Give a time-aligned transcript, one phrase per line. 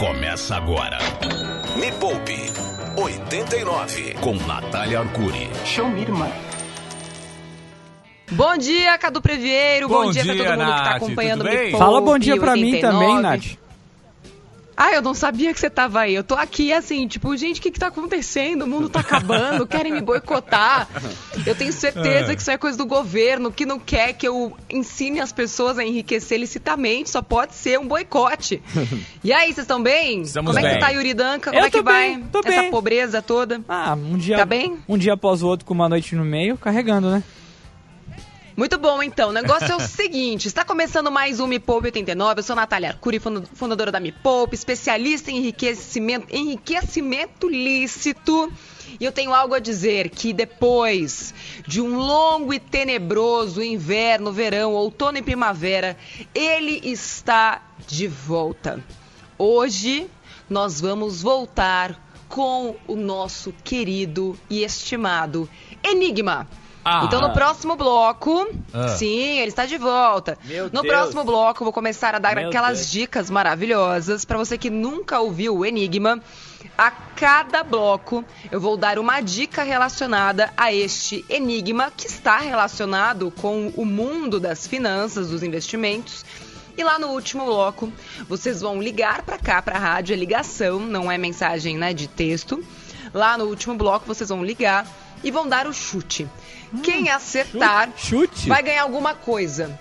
[0.00, 0.96] Começa agora.
[1.76, 2.50] Me Poupe
[2.96, 5.50] 89 com Natália Arcuri.
[5.66, 6.26] Show me, irmã.
[8.32, 9.88] Bom dia, Cadu Previeiro.
[9.90, 11.70] Bom, Bom dia, pra dia, todo mundo que tá Nath, acompanhando o Me?
[11.72, 12.80] Poupe Fala bom dia pra mim 89.
[12.80, 13.58] também, Nath.
[14.82, 16.14] Ah, eu não sabia que você tava aí.
[16.14, 18.62] Eu tô aqui assim, tipo, gente, o que que tá acontecendo?
[18.62, 20.88] O mundo tá acabando, querem me boicotar.
[21.46, 22.34] Eu tenho certeza É.
[22.34, 25.84] que isso é coisa do governo, que não quer que eu ensine as pessoas a
[25.84, 27.10] enriquecer licitamente.
[27.10, 28.62] Só pode ser um boicote.
[29.22, 30.22] E aí, vocês estão bem?
[30.22, 30.80] Estamos Como é que bem.
[30.80, 31.50] tá, Yuri Danca?
[31.50, 32.08] Eu Como é que vai?
[32.14, 32.70] bem, tô Essa bem.
[32.70, 33.60] pobreza toda.
[33.68, 34.78] Ah, um dia, Tá bem?
[34.88, 37.22] um dia após o outro com uma noite no meio, carregando, né?
[38.60, 39.30] Muito bom, então.
[39.30, 42.40] O negócio é o seguinte: está começando mais um Me Poupe 89.
[42.40, 48.52] Eu sou Natália Arcuri, funda- fundadora da Me Poupe, especialista em enriquecimento, enriquecimento lícito.
[49.00, 51.32] E eu tenho algo a dizer: que depois
[51.66, 55.96] de um longo e tenebroso inverno, verão, outono e primavera,
[56.34, 58.84] ele está de volta.
[59.38, 60.06] Hoje
[60.50, 65.48] nós vamos voltar com o nosso querido e estimado
[65.82, 66.46] Enigma.
[66.84, 67.02] Ah.
[67.04, 68.88] Então no próximo bloco, Ah.
[68.88, 70.38] sim, ele está de volta.
[70.44, 70.86] Meu no Deus.
[70.86, 72.90] próximo bloco eu vou começar a dar Meu aquelas Deus.
[72.90, 76.20] dicas maravilhosas para você que nunca ouviu o Enigma.
[76.78, 83.30] A cada bloco eu vou dar uma dica relacionada a este enigma que está relacionado
[83.30, 86.24] com o mundo das finanças, dos investimentos.
[86.78, 87.92] E lá no último bloco,
[88.26, 92.06] vocês vão ligar para cá, para a rádio, é ligação, não é mensagem né, de
[92.08, 92.64] texto.
[93.12, 94.86] Lá no último bloco, vocês vão ligar
[95.22, 96.26] e vão dar o chute.
[96.82, 98.48] Quem acertar Hum, Chute?
[98.48, 99.78] vai ganhar alguma coisa.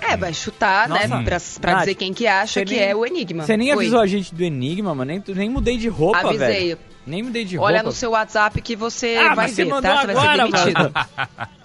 [0.00, 1.06] É, vai chutar, né?
[1.06, 1.22] Nossa.
[1.22, 3.44] Pra, pra Nath, dizer quem que acha que nem- é o enigma.
[3.44, 3.74] Você nem Oi.
[3.76, 5.12] avisou a gente do Enigma, mano.
[5.12, 6.38] Nem, nem mudei de roupa, Avisei.
[6.48, 6.78] velho.
[7.06, 7.88] Nem mudei de Olha roupa.
[7.90, 9.76] no seu WhatsApp que você Ah, vai ver, tá?
[10.00, 10.92] Você vai ser agora, demitido.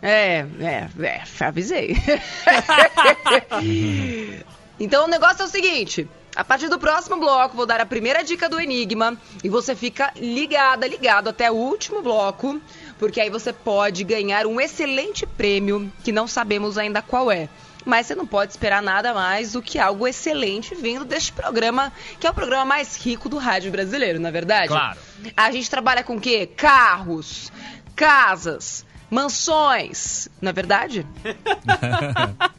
[0.02, 1.98] É, é, é, avisei.
[4.80, 6.08] então o negócio é o seguinte.
[6.36, 10.12] A partir do próximo bloco, vou dar a primeira dica do Enigma e você fica
[10.16, 12.62] ligada, ligado até o último bloco,
[12.98, 17.50] porque aí você pode ganhar um excelente prêmio que não sabemos ainda qual é.
[17.86, 22.28] Mas você não pode esperar nada mais do que algo excelente vindo deste programa, que
[22.28, 24.68] é o programa mais rico do rádio brasileiro, na verdade?
[24.68, 25.00] Claro.
[25.36, 26.46] A gente trabalha com o quê?
[26.46, 27.50] Carros,
[27.96, 30.28] casas, mansões.
[30.42, 31.08] Na verdade?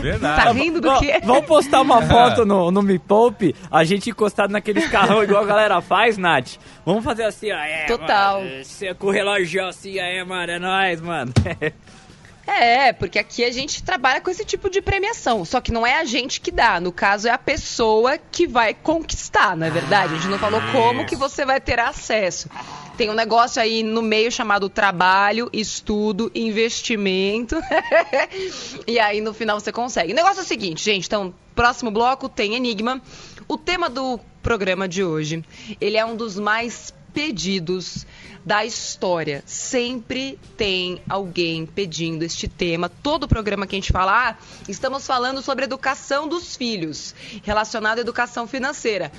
[0.00, 0.44] Verdade.
[0.44, 1.20] Tá rindo do quê?
[1.24, 5.46] Vamos postar uma foto no, no Me Poupe, a gente encostado naqueles carrão igual a
[5.46, 6.56] galera faz, Nath.
[6.84, 7.56] Vamos fazer assim, ó.
[7.58, 8.42] É, Total.
[8.42, 11.32] Mano, Você com o relógio assim, é, mano, é nóis, mano.
[12.46, 15.44] É, porque aqui a gente trabalha com esse tipo de premiação.
[15.44, 16.80] Só que não é a gente que dá.
[16.80, 20.14] No caso, é a pessoa que vai conquistar, não é verdade?
[20.14, 22.48] A gente não falou como que você vai ter acesso.
[23.00, 27.56] Tem um negócio aí no meio chamado trabalho, estudo, investimento.
[28.86, 30.12] e aí no final você consegue.
[30.12, 31.06] O negócio é o seguinte, gente.
[31.06, 33.00] Então, próximo bloco tem Enigma.
[33.48, 35.42] O tema do programa de hoje,
[35.80, 38.06] ele é um dos mais pedidos
[38.44, 39.42] da história.
[39.46, 42.90] Sempre tem alguém pedindo este tema.
[42.90, 44.36] Todo programa que a gente fala, ah,
[44.68, 49.10] estamos falando sobre educação dos filhos, relacionado à educação financeira.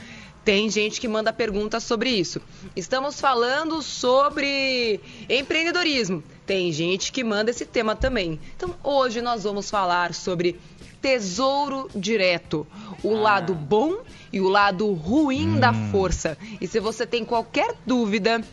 [0.44, 2.42] Tem gente que manda perguntas sobre isso.
[2.76, 6.24] Estamos falando sobre empreendedorismo.
[6.48, 8.40] Tem gente que manda esse tema também.
[8.56, 10.60] Então, hoje nós vamos falar sobre
[11.00, 12.66] tesouro direto,
[13.04, 13.98] o lado bom
[14.34, 16.38] e o lado ruim da força.
[16.60, 18.44] E se você tem qualquer dúvida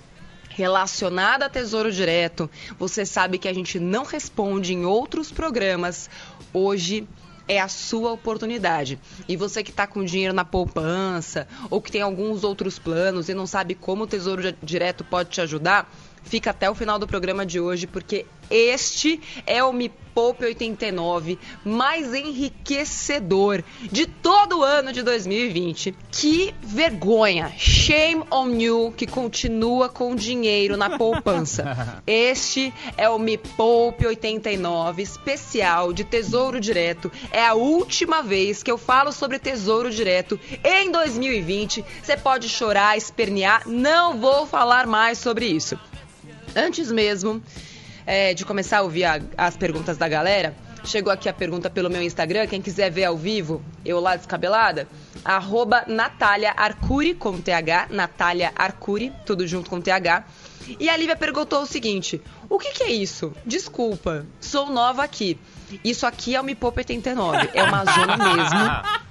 [0.48, 6.10] relacionada a Tesouro Direto, você sabe que a gente não responde em outros programas.
[6.52, 7.06] Hoje
[7.48, 8.98] é a sua oportunidade.
[9.26, 13.34] E você que está com dinheiro na poupança ou que tem alguns outros planos e
[13.34, 15.90] não sabe como o Tesouro Di- Direto pode te ajudar,
[16.28, 21.38] fica até o final do programa de hoje, porque este é o Me Poupe 89
[21.64, 25.94] mais enriquecedor de todo o ano de 2020.
[26.10, 27.52] Que vergonha!
[27.56, 32.02] Shame on you que continua com dinheiro na poupança.
[32.04, 37.12] Este é o Me Poupe 89 especial de Tesouro Direto.
[37.30, 41.84] É a última vez que eu falo sobre Tesouro Direto em 2020.
[42.02, 45.78] Você pode chorar, espernear, não vou falar mais sobre isso.
[46.58, 47.40] Antes mesmo
[48.04, 51.88] é, de começar a ouvir a- as perguntas da galera, chegou aqui a pergunta pelo
[51.88, 52.48] meu Instagram.
[52.48, 54.88] Quem quiser ver ao vivo, eu lá descabelada,
[55.24, 60.24] arroba Natália Arcuri, com TH, Natália Arcuri, tudo junto com TH.
[60.78, 63.32] E a Lívia perguntou o seguinte: o que, que é isso?
[63.44, 65.38] Desculpa, sou nova aqui.
[65.84, 69.08] Isso aqui é o Me Poupa 89, é uma zona mesmo.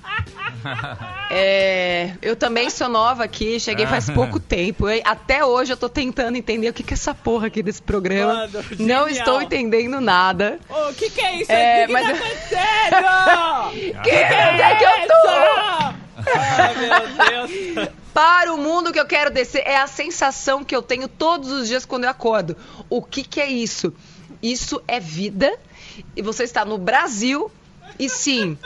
[1.29, 4.89] É, eu também sou nova aqui, cheguei faz pouco tempo.
[4.89, 7.81] Eu- até hoje eu tô tentando entender o que, que é essa porra aqui desse
[7.81, 8.33] programa.
[8.33, 9.07] Mano, Não genial.
[9.09, 10.59] estou entendendo nada.
[10.69, 11.93] O que que é isso É, aqui?
[11.93, 12.67] O que mas- tá acontecendo?
[14.03, 15.27] Que, onde é que eu tô?
[16.25, 16.75] Ai,
[17.75, 19.61] meu para o mundo que eu quero descer.
[19.63, 22.57] É a sensação que eu tenho todos os dias quando eu acordo.
[22.89, 23.93] O que, que é isso?
[24.41, 25.55] Isso é vida.
[26.15, 27.51] E você está no Brasil.
[27.99, 28.57] E sim,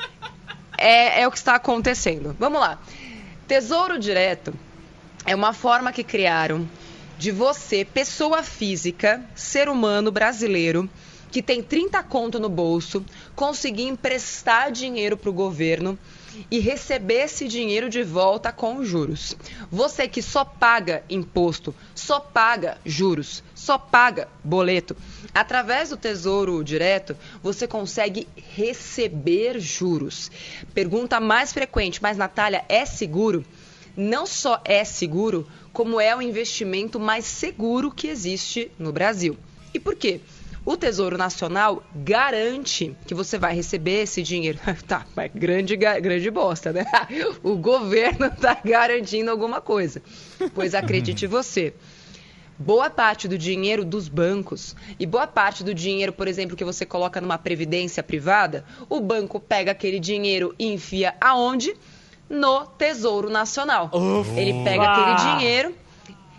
[0.77, 2.33] é, é o que está acontecendo.
[2.39, 2.79] Vamos lá.
[3.45, 4.53] Tesouro Direto
[5.25, 6.65] é uma forma que criaram
[7.17, 10.89] de você, pessoa física, ser humano brasileiro,
[11.29, 13.05] que tem 30 conto no bolso,
[13.35, 15.99] conseguir emprestar dinheiro para o governo
[16.49, 19.35] e receber esse dinheiro de volta com juros.
[19.71, 24.95] Você que só paga imposto, só paga juros, só paga boleto,
[25.33, 30.31] através do Tesouro Direto, você consegue receber juros.
[30.73, 33.45] Pergunta mais frequente, mas Natália, é seguro?
[33.95, 39.37] Não só é seguro, como é o investimento mais seguro que existe no Brasil.
[39.73, 40.21] E por quê?
[40.63, 44.59] O Tesouro Nacional garante que você vai receber esse dinheiro.
[44.87, 46.85] tá, mas grande, grande bosta, né?
[47.41, 50.03] o governo está garantindo alguma coisa.
[50.53, 51.73] Pois acredite você.
[52.59, 56.85] Boa parte do dinheiro dos bancos e boa parte do dinheiro, por exemplo, que você
[56.85, 61.75] coloca numa previdência privada, o banco pega aquele dinheiro e enfia aonde?
[62.29, 63.89] No Tesouro Nacional.
[63.91, 64.39] Ufa.
[64.39, 65.75] Ele pega aquele dinheiro,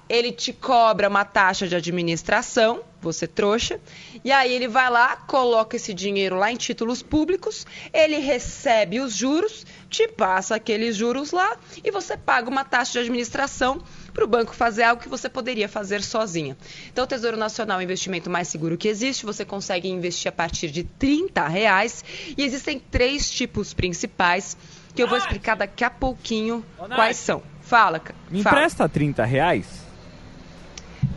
[0.08, 3.80] ele te cobra uma taxa de administração você trouxa.
[4.24, 9.14] E aí ele vai lá, coloca esse dinheiro lá em títulos públicos, ele recebe os
[9.14, 13.82] juros, te passa aqueles juros lá e você paga uma taxa de administração
[14.14, 16.56] para o banco fazer algo que você poderia fazer sozinha.
[16.92, 19.24] Então, o Tesouro Nacional é o investimento mais seguro que existe.
[19.24, 22.04] Você consegue investir a partir de 30 reais.
[22.36, 24.56] E existem três tipos principais
[24.94, 26.64] que eu vou explicar daqui a pouquinho
[26.94, 27.42] quais são.
[27.62, 28.56] Fala, Me fala.
[28.56, 29.66] empresta 30 reais?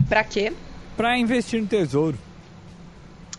[0.08, 0.52] Para quê?
[0.96, 2.18] Para investir no tesouro.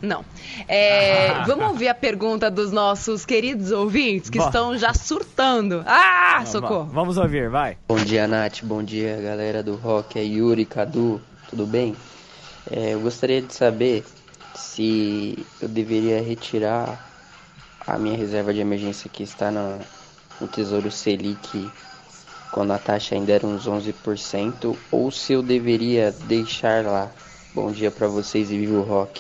[0.02, 0.24] Não.
[0.68, 1.44] É, ah.
[1.48, 5.84] Vamos ouvir a pergunta dos nossos queridos ouvintes que estão já surtando.
[5.88, 6.90] Ah, socorro.
[6.94, 7.78] Vamos ouvir, vai.
[7.88, 8.62] Bom dia, Nath.
[8.64, 10.20] Bom dia, galera do rock.
[10.20, 11.20] É Yuri, Cadu.
[11.50, 11.96] Tudo bem?
[12.70, 14.06] É, eu gostaria de saber
[14.54, 17.08] se eu deveria retirar
[17.86, 19.80] a minha reserva de emergência que está no,
[20.42, 21.72] no Tesouro Selic
[22.52, 27.10] quando a taxa ainda era uns 11% ou se eu deveria deixar lá
[27.58, 29.20] Bom dia para vocês e viva o rock.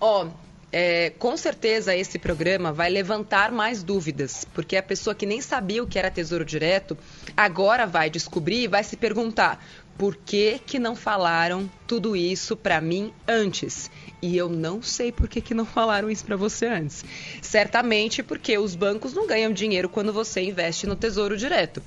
[0.00, 0.30] Ó, oh,
[0.72, 5.80] é, com certeza esse programa vai levantar mais dúvidas, porque a pessoa que nem sabia
[5.80, 6.98] o que era Tesouro Direto
[7.36, 9.64] agora vai descobrir e vai se perguntar
[9.96, 13.88] por que, que não falaram tudo isso para mim antes?
[14.20, 17.04] E eu não sei por que, que não falaram isso para você antes.
[17.40, 21.80] Certamente porque os bancos não ganham dinheiro quando você investe no Tesouro Direto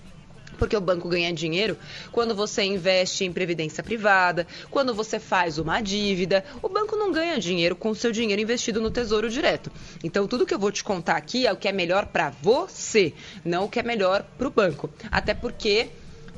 [0.58, 1.78] porque o banco ganha dinheiro
[2.12, 6.44] quando você investe em previdência privada, quando você faz uma dívida.
[6.62, 9.72] O banco não ganha dinheiro com o seu dinheiro investido no Tesouro Direto.
[10.04, 13.14] Então, tudo que eu vou te contar aqui é o que é melhor para você,
[13.44, 14.90] não o que é melhor para o banco.
[15.12, 15.90] Até porque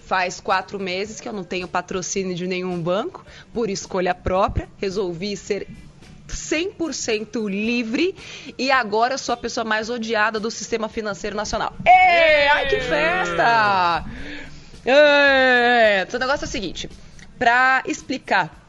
[0.06, 5.36] faz quatro meses que eu não tenho patrocínio de nenhum banco, por escolha própria, resolvi
[5.36, 5.68] ser
[6.28, 8.16] 100% livre
[8.58, 11.74] e agora sou a pessoa mais odiada do sistema financeiro nacional.
[11.86, 14.06] Ei, ai que festa!
[16.14, 16.90] o negócio é o seguinte,
[17.38, 18.64] para explicar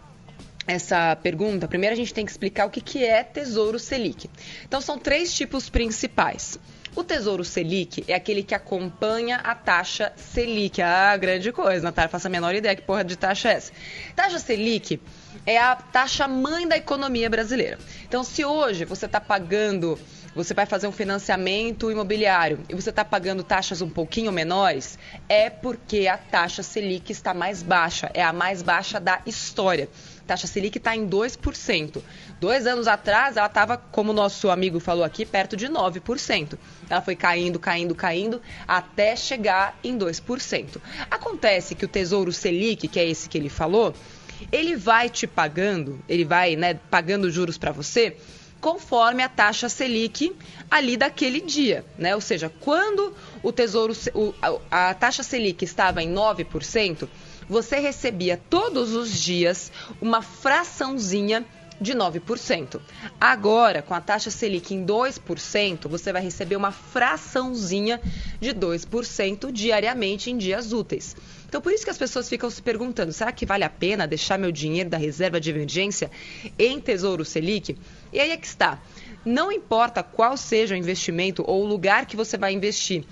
[0.66, 4.28] essa pergunta, primeiro a gente tem que explicar o que, que é Tesouro Selic.
[4.64, 6.58] Então são três tipos principais.
[6.96, 10.80] O Tesouro Selic é aquele que acompanha a taxa Selic.
[10.80, 13.72] Ah, grande coisa, Natália, faço a menor ideia que porra de taxa é essa.
[14.16, 14.98] Taxa Selic
[15.46, 17.78] é a taxa mãe da economia brasileira.
[18.06, 19.96] Então, se hoje você está pagando,
[20.34, 24.98] você vai fazer um financiamento imobiliário e você está pagando taxas um pouquinho menores,
[25.28, 29.88] é porque a taxa Selic está mais baixa, é a mais baixa da história.
[30.22, 32.02] A taxa Selic está em 2%.
[32.40, 36.58] Dois anos atrás, ela estava, como o nosso amigo falou aqui, perto de 9%.
[36.90, 40.80] Ela foi caindo, caindo, caindo, até chegar em 2%.
[41.08, 43.94] Acontece que o Tesouro Selic, que é esse que ele falou,
[44.50, 48.16] ele vai te pagando, ele vai né, pagando juros para você
[48.60, 50.34] conforme a taxa Selic
[50.70, 52.14] ali daquele dia, né?
[52.14, 53.94] Ou seja, quando o Tesouro
[54.70, 57.08] a taxa Selic estava em 9%,
[57.48, 61.44] você recebia todos os dias uma fraçãozinha
[61.80, 62.80] de 9%.
[63.20, 68.00] Agora, com a taxa Selic em 2%, você vai receber uma fraçãozinha
[68.40, 71.16] de 2% diariamente em dias úteis.
[71.48, 74.38] Então, por isso que as pessoas ficam se perguntando: será que vale a pena deixar
[74.38, 76.10] meu dinheiro da reserva de emergência
[76.58, 77.76] em Tesouro Selic?
[78.12, 78.80] E aí é que está.
[79.24, 83.04] Não importa qual seja o investimento ou o lugar que você vai investir.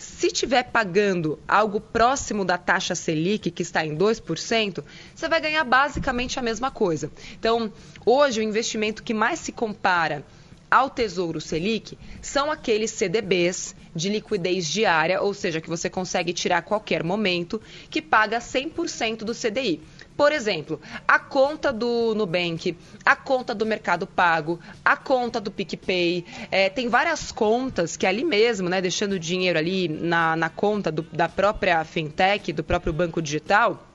[0.00, 4.82] Se estiver pagando algo próximo da taxa Selic, que está em 2%,
[5.14, 7.12] você vai ganhar basicamente a mesma coisa.
[7.38, 7.70] Então,
[8.06, 10.24] hoje, o investimento que mais se compara
[10.70, 16.58] ao Tesouro Selic são aqueles CDBs de liquidez diária, ou seja, que você consegue tirar
[16.58, 19.82] a qualquer momento, que paga 100% do CDI.
[20.16, 26.24] Por exemplo, a conta do Nubank, a conta do Mercado Pago, a conta do PicPay,
[26.50, 30.92] é, tem várias contas que ali mesmo, né, deixando o dinheiro ali na, na conta
[30.92, 33.86] do, da própria fintech, do próprio banco digital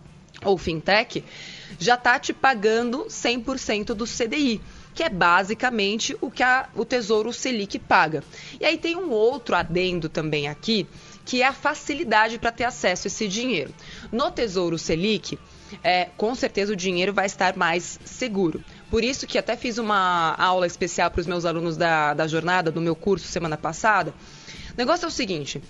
[0.44, 1.24] ou fintech,
[1.78, 4.62] já está te pagando 100% do CDI
[4.96, 8.24] que é basicamente o que a, o Tesouro Selic paga.
[8.60, 10.88] E aí tem um outro adendo também aqui,
[11.26, 13.74] que é a facilidade para ter acesso a esse dinheiro.
[14.10, 15.38] No Tesouro Selic,
[15.84, 18.64] é, com certeza o dinheiro vai estar mais seguro.
[18.90, 22.72] Por isso que até fiz uma aula especial para os meus alunos da, da jornada,
[22.72, 24.14] do meu curso semana passada.
[24.74, 25.62] O negócio é o seguinte: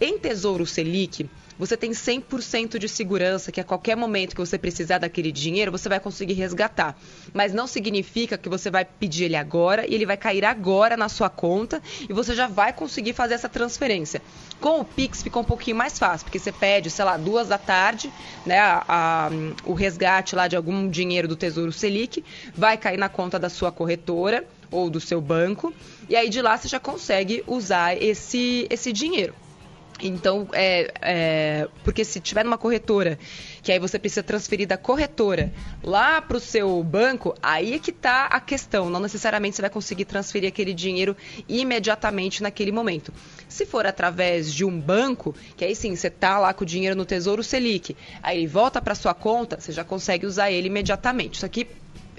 [0.00, 4.98] em Tesouro Selic, você tem 100% de segurança que a qualquer momento que você precisar
[4.98, 6.96] daquele dinheiro, você vai conseguir resgatar.
[7.34, 11.08] Mas não significa que você vai pedir ele agora e ele vai cair agora na
[11.08, 14.22] sua conta e você já vai conseguir fazer essa transferência.
[14.60, 17.58] Com o Pix fica um pouquinho mais fácil, porque você pede, sei lá, duas da
[17.58, 18.12] tarde,
[18.46, 19.30] né, a, a,
[19.64, 22.24] o resgate lá de algum dinheiro do Tesouro Selic,
[22.54, 25.72] vai cair na conta da sua corretora ou do seu banco,
[26.08, 29.34] e aí de lá você já consegue usar esse, esse dinheiro.
[30.00, 33.18] Então, é, é, porque se tiver numa corretora,
[33.62, 35.52] que aí você precisa transferir da corretora
[35.82, 38.88] lá para o seu banco, aí é que está a questão.
[38.88, 41.16] Não necessariamente você vai conseguir transferir aquele dinheiro
[41.48, 43.12] imediatamente naquele momento.
[43.48, 46.94] Se for através de um banco, que aí sim, você está lá com o dinheiro
[46.94, 51.36] no Tesouro Selic, aí ele volta para sua conta, você já consegue usar ele imediatamente.
[51.36, 51.66] Isso aqui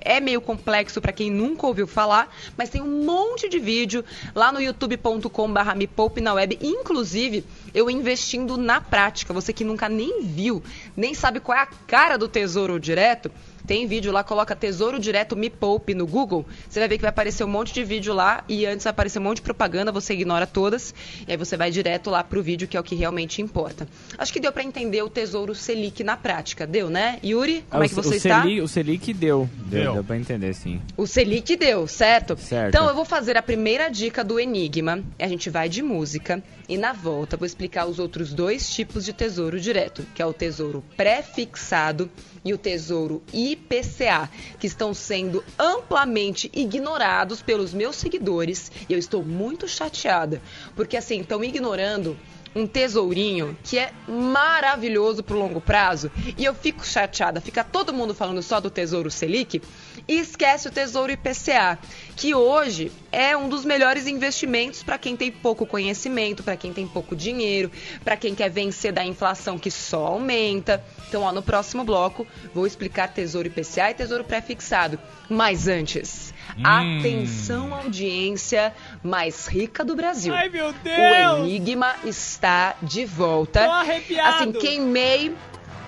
[0.01, 4.03] é meio complexo para quem nunca ouviu falar, mas tem um monte de vídeo
[4.36, 9.34] lá no youtube.com/barra me poupe na web, inclusive eu investindo na prática.
[9.34, 10.63] Você que nunca nem viu,
[10.96, 13.32] nem sabe qual é a cara do Tesouro Direto,
[13.69, 16.43] tem vídeo lá, coloca Tesouro Direto Me Poupe no Google.
[16.67, 19.19] Você vai ver que vai aparecer um monte de vídeo lá e antes vai aparecer
[19.19, 20.91] um monte de propaganda, você ignora todas
[21.27, 23.88] e aí você vai direto lá pro vídeo que é o que realmente importa.
[24.17, 27.19] Acho que deu para entender o Tesouro Selic na prática, deu, né?
[27.23, 28.41] Yuri, como é, é que você o está?
[28.41, 29.47] Selic, o Selic deu.
[29.53, 30.81] Deu, deu, deu para entender, sim.
[30.97, 32.35] O Selic deu, certo?
[32.39, 32.69] Certo.
[32.69, 35.03] Então eu vou fazer a primeira dica do Enigma.
[35.19, 39.13] A gente vai de música e na volta vou explicar os outros dois tipos de
[39.13, 42.09] tesouro direto, que é o tesouro pré-fixado
[42.43, 44.29] e o Tesouro IPCA,
[44.60, 48.72] que estão sendo amplamente ignorados pelos meus seguidores.
[48.88, 50.41] E eu estou muito chateada,
[50.75, 52.17] porque assim, estão ignorando
[52.56, 56.12] um tesourinho que é maravilhoso pro longo prazo.
[56.38, 59.62] E eu fico chateada, fica todo mundo falando só do Tesouro Selic
[60.08, 61.77] e esquece o Tesouro IPCA,
[62.15, 66.88] que hoje é um dos melhores investimentos para quem tem pouco conhecimento, para quem tem
[66.88, 67.72] pouco dinheiro,
[68.03, 70.84] para quem quer vencer da inflação que só aumenta.
[71.08, 75.00] Então, ó, no próximo bloco vou explicar Tesouro IPCA e Tesouro Pré-fixado.
[75.29, 76.63] Mas antes, hum.
[76.65, 80.34] atenção audiência mais rica do Brasil.
[80.34, 81.39] Ai, meu Deus!
[81.39, 83.65] O Enigma está de volta.
[83.65, 84.36] Tô arrepiado.
[84.36, 85.36] Assim, queimei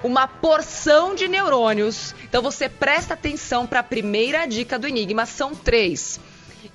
[0.04, 2.16] uma porção de neurônios.
[2.24, 6.20] Então você presta atenção para a primeira dica do enigma, são três.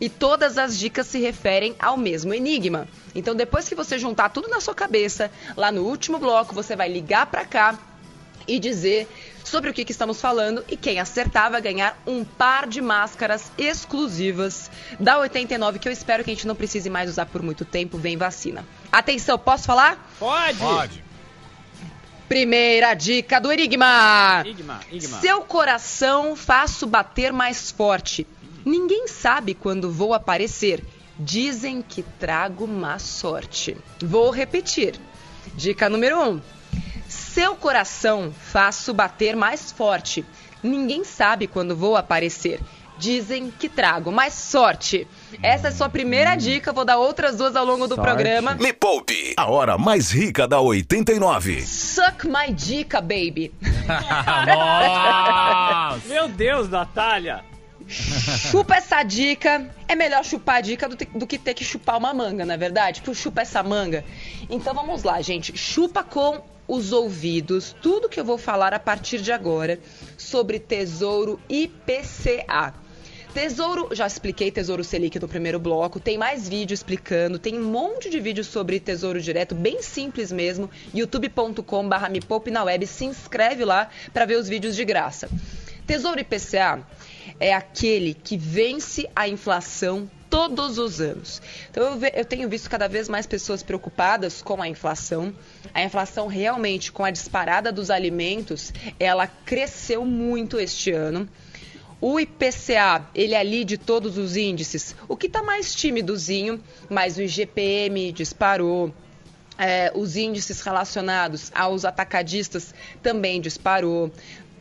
[0.01, 2.87] E todas as dicas se referem ao mesmo enigma.
[3.15, 6.89] Então depois que você juntar tudo na sua cabeça, lá no último bloco você vai
[6.89, 7.79] ligar para cá
[8.47, 9.09] e dizer
[9.45, 13.51] sobre o que, que, estamos falando e quem acertar vai ganhar um par de máscaras
[13.57, 17.65] exclusivas da 89 que eu espero que a gente não precise mais usar por muito
[17.65, 18.65] tempo, vem vacina.
[18.91, 20.13] Atenção, posso falar?
[20.19, 20.59] Pode.
[20.59, 21.05] Pode.
[22.29, 24.43] Primeira dica do Enigma.
[24.45, 25.21] Enigma, Enigma.
[25.21, 28.27] Seu coração faço bater mais forte.
[28.65, 30.83] Ninguém sabe quando vou aparecer.
[31.19, 33.77] Dizem que trago má sorte.
[34.03, 34.99] Vou repetir.
[35.55, 36.29] Dica número 1.
[36.29, 36.41] Um.
[37.37, 40.25] Seu coração faço bater mais forte.
[40.63, 42.63] Ninguém sabe quando vou aparecer
[42.97, 44.11] dizem que trago.
[44.11, 45.07] mais sorte.
[45.43, 48.09] Essa é a sua primeira dica, vou dar outras duas ao longo do sorte.
[48.09, 48.55] programa.
[48.55, 51.61] Me poupe, a hora mais rica da 89.
[51.61, 53.53] Suck my dica, baby.
[54.47, 56.09] Nossa!
[56.09, 57.45] Meu Deus, Natália!
[57.87, 59.71] Chupa essa dica.
[59.87, 62.57] É melhor chupar a dica do, do, que ter que chupar uma manga, na é
[62.57, 63.01] verdade?
[63.01, 64.03] Tipo, chupa essa manga.
[64.49, 65.55] Então vamos lá, gente.
[65.55, 69.79] Chupa com os ouvidos tudo que eu vou falar a partir de agora
[70.17, 72.75] sobre Tesouro IPCA.
[73.33, 78.09] Tesouro, já expliquei Tesouro Selic no primeiro bloco, tem mais vídeo explicando, tem um monte
[78.09, 83.63] de vídeo sobre Tesouro Direto, bem simples mesmo, youtube.com/barra me poupe na web, se inscreve
[83.63, 85.29] lá para ver os vídeos de graça.
[85.87, 86.83] Tesouro IPCA
[87.39, 91.41] é aquele que vence a inflação todos os anos.
[91.71, 95.33] Então eu, ve, eu, tenho visto cada vez mais pessoas preocupadas com a inflação.
[95.73, 101.27] A inflação realmente, com a disparada dos alimentos, ela cresceu muito este ano.
[101.99, 104.95] O IPCA, ele é ali de todos os índices.
[105.09, 108.95] O que está mais timidozinho, mas o IGPM disparou.
[109.59, 114.13] É, os índices relacionados aos atacadistas também disparou.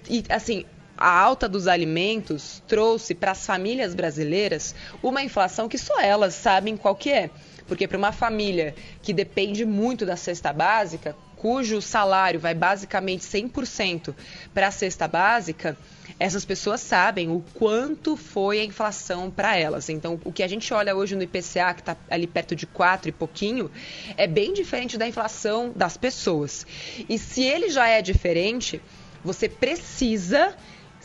[0.09, 0.63] E, assim,
[0.97, 6.77] a alta dos alimentos trouxe para as famílias brasileiras uma inflação que só elas sabem
[6.77, 7.29] qual que é.
[7.67, 14.13] Porque para uma família que depende muito da cesta básica, cujo salário vai basicamente 100%
[14.53, 15.77] para a cesta básica,
[16.19, 19.89] essas pessoas sabem o quanto foi a inflação para elas.
[19.89, 23.09] Então, o que a gente olha hoje no IPCA, que está ali perto de 4
[23.09, 23.69] e pouquinho,
[24.15, 26.65] é bem diferente da inflação das pessoas.
[27.09, 28.81] E se ele já é diferente,
[29.23, 30.55] você precisa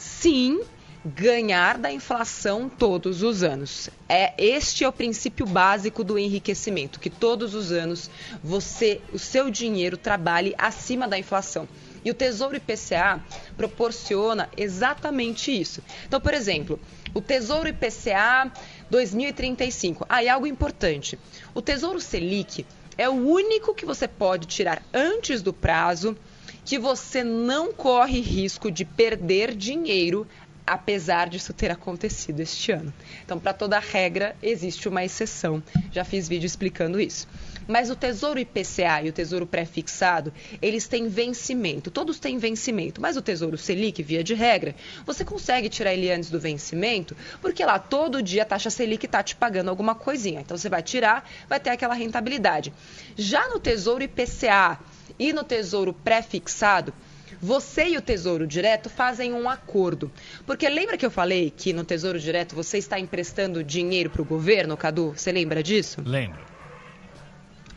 [0.00, 0.62] sim
[1.04, 3.88] ganhar da inflação todos os anos.
[4.08, 8.10] É este é o princípio básico do enriquecimento, que todos os anos
[8.42, 11.68] você, o seu dinheiro trabalhe acima da inflação.
[12.02, 13.22] E o Tesouro IPCA
[13.56, 15.82] proporciona exatamente isso.
[16.06, 16.80] Então, por exemplo,
[17.12, 18.50] o Tesouro IPCA
[18.88, 20.06] 2035.
[20.08, 21.18] Ah, e algo importante.
[21.54, 22.64] O Tesouro Selic
[22.96, 26.16] é o único que você pode tirar antes do prazo
[26.70, 30.24] que você não corre risco de perder dinheiro
[30.64, 32.94] apesar disso ter acontecido este ano.
[33.24, 35.60] Então, para toda regra, existe uma exceção.
[35.90, 37.26] Já fiz vídeo explicando isso.
[37.66, 41.90] Mas o Tesouro IPCA e o Tesouro Pré-fixado, eles têm vencimento.
[41.90, 43.00] Todos têm vencimento.
[43.00, 47.64] Mas o Tesouro Selic, via de regra, você consegue tirar ele antes do vencimento, porque
[47.64, 50.40] lá todo dia a taxa Selic está te pagando alguma coisinha.
[50.40, 52.72] Então você vai tirar, vai ter aquela rentabilidade.
[53.16, 54.78] Já no Tesouro IPCA
[55.18, 56.92] e no Tesouro Pré-fixado,
[57.40, 60.10] você e o Tesouro Direto fazem um acordo.
[60.46, 64.24] Porque lembra que eu falei que no Tesouro Direto você está emprestando dinheiro para o
[64.24, 65.12] governo, Cadu?
[65.16, 66.02] Você lembra disso?
[66.04, 66.40] Lembro.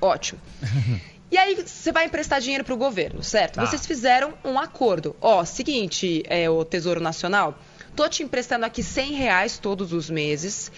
[0.02, 0.40] Ótimo.
[1.34, 3.56] E aí você vai emprestar dinheiro para o governo, certo?
[3.56, 3.66] Tá.
[3.66, 5.16] Vocês fizeram um acordo.
[5.20, 7.58] Ó, seguinte, é, o Tesouro Nacional,
[7.96, 10.72] tô te emprestando aqui 100 reais todos os meses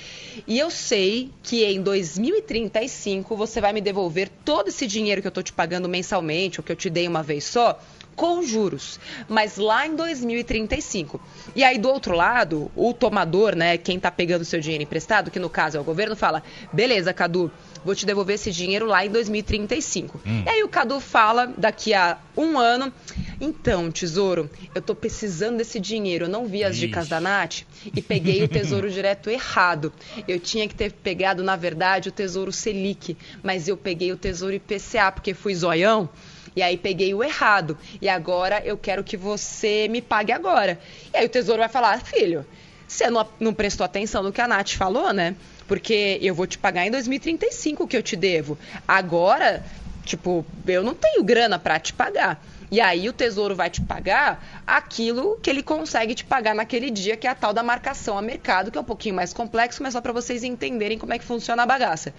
[0.47, 5.31] e eu sei que em 2035 você vai me devolver todo esse dinheiro que eu
[5.31, 7.77] tô te pagando mensalmente ou que eu te dei uma vez só
[8.15, 11.19] com juros, mas lá em 2035.
[11.55, 15.39] E aí do outro lado, o tomador, né, quem está pegando seu dinheiro emprestado, que
[15.39, 17.51] no caso é o governo, fala: "Beleza, Cadu,
[17.83, 20.19] vou te devolver esse dinheiro lá em 2035".
[20.25, 20.43] Hum.
[20.45, 22.91] E aí o Cadu fala daqui a um ano:
[23.39, 26.25] "Então, tesouro, eu estou precisando desse dinheiro.
[26.25, 26.87] Eu não vi as Ixi.
[26.87, 27.63] dicas da Nath
[27.95, 29.91] e peguei o tesouro direto errado.
[30.27, 34.53] Eu tinha que ter pegado, na verdade, o tesouro Selic, mas eu peguei o tesouro
[34.55, 36.09] IPCA porque fui zoião".
[36.55, 37.77] E aí peguei o errado.
[38.01, 40.79] E agora eu quero que você me pague agora.
[41.13, 42.46] E aí o tesouro vai falar, filho,
[42.87, 45.35] você não, não prestou atenção no que a Nath falou, né?
[45.68, 48.57] Porque eu vou te pagar em 2035 o que eu te devo.
[48.87, 49.65] Agora,
[50.05, 52.41] tipo, eu não tenho grana para te pagar.
[52.72, 57.15] E aí o tesouro vai te pagar aquilo que ele consegue te pagar naquele dia,
[57.15, 59.94] que é a tal da marcação a mercado, que é um pouquinho mais complexo, mas
[59.94, 62.13] só para vocês entenderem como é que funciona a bagaça.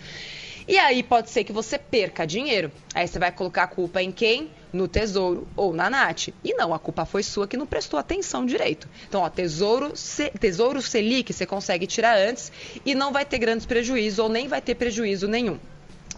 [0.69, 2.73] E aí pode ser que você perca dinheiro.
[2.93, 4.51] Aí você vai colocar a culpa em quem?
[4.73, 6.35] No Tesouro ou na NAT.
[6.43, 8.89] E não, a culpa foi sua que não prestou atenção direito.
[9.09, 9.93] Então, ó, Tesouro,
[10.41, 12.51] tesouro Selic você consegue tirar antes
[12.85, 15.59] e não vai ter grandes prejuízos ou nem vai ter prejuízo nenhum.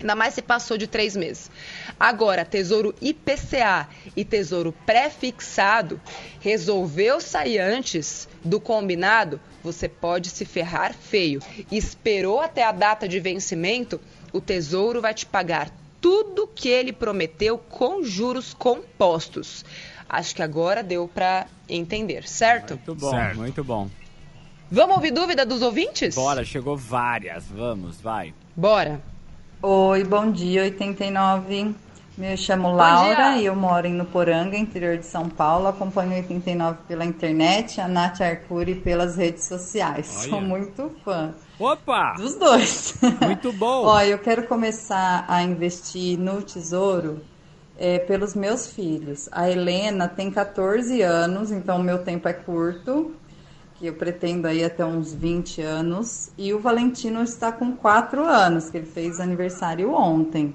[0.01, 1.51] Ainda mais se passou de três meses.
[1.99, 6.01] Agora, Tesouro IPCA e Tesouro pré-fixado
[6.41, 11.41] resolveu sair antes do combinado, você pode se ferrar feio.
[11.71, 14.01] Esperou até a data de vencimento,
[14.33, 19.65] o Tesouro vai te pagar tudo que ele prometeu com juros compostos.
[20.09, 22.75] Acho que agora deu para entender, certo?
[22.75, 23.37] Muito bom, certo.
[23.37, 23.91] muito bom.
[24.71, 26.15] Vamos ouvir dúvida dos ouvintes?
[26.15, 27.47] Bora, chegou várias.
[27.47, 28.35] Vamos, vai.
[28.55, 29.01] Bora.
[29.63, 31.75] Oi, bom dia, 89.
[32.17, 35.69] Me chamo Laura e eu moro em Nuporanga, interior de São Paulo.
[35.69, 40.15] Acompanho 89 pela internet, a Nath Arcuri pelas redes sociais.
[40.21, 40.31] Olha.
[40.31, 41.35] Sou muito fã.
[41.59, 42.15] Opa!
[42.17, 42.95] Dos dois.
[43.25, 43.87] Muito bom.
[43.87, 47.21] Ó, eu quero começar a investir no tesouro
[47.77, 49.29] é, pelos meus filhos.
[49.33, 53.13] A Helena tem 14 anos, então o meu tempo é curto,
[53.75, 56.31] que eu pretendo aí até uns 20 anos.
[56.39, 60.55] E o Valentino está com 4 anos, que ele fez aniversário ontem.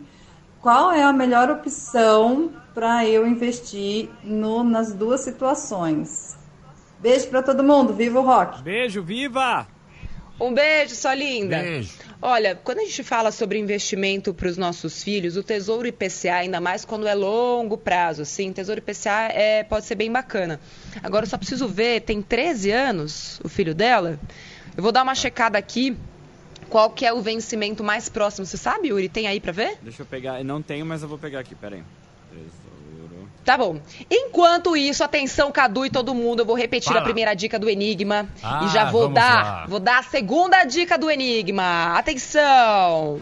[0.61, 6.37] Qual é a melhor opção para eu investir no, nas duas situações?
[6.99, 8.63] Beijo para todo mundo, viva o rock!
[8.63, 9.67] Beijo, viva!
[10.39, 11.59] Um beijo, sua linda.
[11.61, 11.93] Beijo.
[12.21, 16.59] Olha, quando a gente fala sobre investimento para os nossos filhos, o Tesouro IPCA, ainda
[16.59, 20.59] mais quando é longo prazo, sim, Tesouro IPCA é, pode ser bem bacana.
[21.03, 24.19] Agora, eu só preciso ver, tem 13 anos o filho dela?
[24.75, 25.95] Eu vou dar uma checada aqui,
[26.69, 28.45] qual que é o vencimento mais próximo.
[28.45, 29.09] Você sabe, Yuri?
[29.09, 29.77] Tem aí para ver?
[29.81, 30.43] Deixa eu pegar.
[30.43, 31.83] Não tenho, mas eu vou pegar aqui, peraí.
[32.31, 32.62] Tesouro.
[33.43, 33.79] Tá bom.
[34.09, 37.01] Enquanto isso, atenção, Cadu e todo mundo, eu vou repetir Fala.
[37.01, 39.65] a primeira dica do Enigma Ah, e já vou vamos dar, lá.
[39.67, 41.97] vou dar a segunda dica do Enigma.
[41.97, 43.19] Atenção.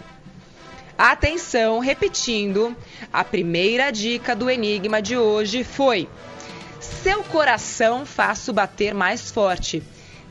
[0.97, 2.75] Atenção, repetindo,
[3.11, 6.07] a primeira dica do Enigma de hoje foi:
[6.79, 9.81] Seu coração faço bater mais forte.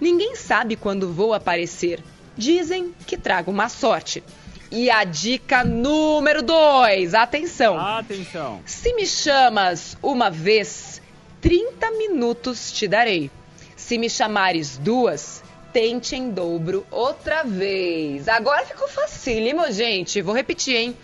[0.01, 2.01] Ninguém sabe quando vou aparecer.
[2.37, 4.23] Dizem que trago má sorte.
[4.71, 7.77] E a dica número 2, atenção.
[7.77, 8.61] Atenção.
[8.65, 11.03] Se me chamas uma vez,
[11.41, 13.31] 30 minutos te darei.
[13.75, 18.29] Se me chamares duas, tente em dobro outra vez.
[18.29, 20.23] Agora ficou facílimo, gente.
[20.23, 20.97] Vou repetir, hein?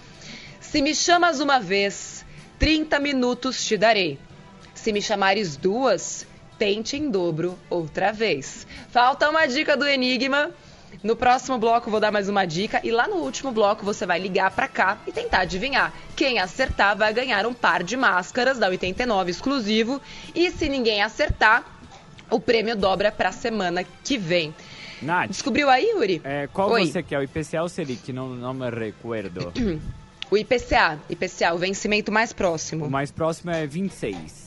[0.61, 2.25] Se me chamas uma vez,
[2.61, 4.17] 30 minutos te darei.
[4.75, 6.25] Se me chamares duas,
[6.57, 8.65] tente em dobro outra vez.
[8.91, 10.53] Falta uma dica do Enigma.
[11.03, 14.19] No próximo bloco vou dar mais uma dica e lá no último bloco você vai
[14.19, 15.93] ligar pra cá e tentar adivinhar.
[16.17, 20.01] Quem acertar vai ganhar um par de máscaras da 89 exclusivo
[20.35, 21.65] e se ninguém acertar,
[22.31, 24.55] o prêmio dobra pra semana que vem.
[25.01, 26.21] Nath, Descobriu aí, Yuri?
[26.25, 26.87] é, qual Oi.
[26.87, 27.19] você quer?
[27.19, 28.13] O IPCA ou o Selic?
[28.13, 29.53] Não, não me recuerdo.
[30.29, 32.87] O IPCA, IPCA, o vencimento mais próximo.
[32.87, 34.46] o mais próximo é 26.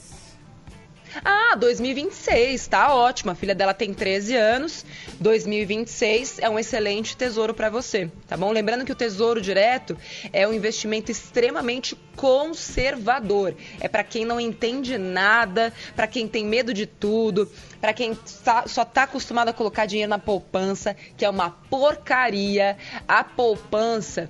[1.24, 3.32] Ah, 2026, tá ótimo.
[3.32, 4.86] A filha dela tem 13 anos.
[5.20, 8.52] 2026 é um excelente tesouro para você, tá bom?
[8.52, 9.98] Lembrando que o Tesouro Direto
[10.32, 13.56] é um investimento extremamente conservador.
[13.80, 18.66] É para quem não entende nada, para quem tem medo de tudo, para quem tá-
[18.68, 22.78] só tá acostumado a colocar dinheiro na poupança, que é uma porcaria.
[23.08, 24.30] A poupança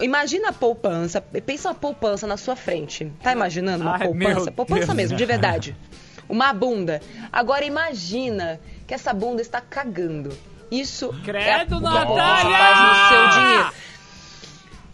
[0.00, 3.10] Imagina a poupança, pensa uma poupança na sua frente.
[3.22, 4.44] Tá imaginando uma Ai, poupança?
[4.44, 5.76] meu Poupança mesmo, de verdade.
[6.28, 7.00] Uma bunda.
[7.32, 10.30] Agora imagina que essa bunda está cagando.
[10.70, 12.58] Isso Credo, é o que a poupança Natália!
[12.58, 13.72] faz no seu dinheiro.